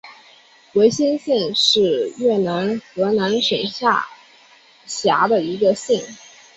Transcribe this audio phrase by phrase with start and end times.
[0.73, 4.07] 维先县是越南河南省下
[4.87, 6.01] 辖的一个县。